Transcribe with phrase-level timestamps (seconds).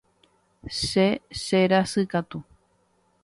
[0.87, 1.07] Che
[1.41, 2.37] cherasykatu.